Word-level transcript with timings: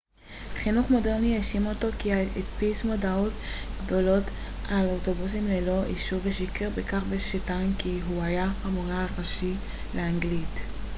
חינוך 0.55 0.89
מודרני 0.91 1.37
האשים 1.37 1.65
אותו 1.67 1.87
כי 1.99 2.13
הדפיס 2.13 2.83
מודעות 2.85 3.33
גדולות 3.85 4.23
על 4.69 4.87
אוטובוסים 4.89 5.47
ללא 5.47 5.85
אישור 5.85 6.19
ושיקר 6.23 6.69
בכך 6.69 7.01
שטען 7.17 7.69
כי 7.79 7.99
הוא 8.07 8.23
היה 8.23 8.51
המורה 8.63 9.05
הראשי 9.15 9.53
לאנגלית 9.95 10.59